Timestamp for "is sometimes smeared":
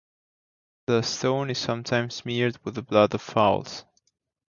1.51-2.57